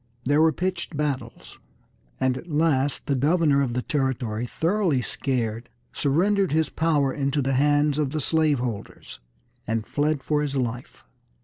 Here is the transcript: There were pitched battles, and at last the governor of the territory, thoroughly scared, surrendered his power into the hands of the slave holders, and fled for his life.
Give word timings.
There 0.25 0.41
were 0.41 0.51
pitched 0.51 0.97
battles, 0.97 1.59
and 2.19 2.35
at 2.35 2.49
last 2.49 3.05
the 3.05 3.13
governor 3.13 3.61
of 3.61 3.73
the 3.75 3.83
territory, 3.83 4.47
thoroughly 4.47 5.03
scared, 5.03 5.69
surrendered 5.93 6.51
his 6.51 6.71
power 6.71 7.13
into 7.13 7.39
the 7.39 7.53
hands 7.53 7.99
of 7.99 8.09
the 8.09 8.19
slave 8.19 8.57
holders, 8.57 9.19
and 9.67 9.85
fled 9.85 10.23
for 10.23 10.41
his 10.41 10.55
life. 10.55 11.03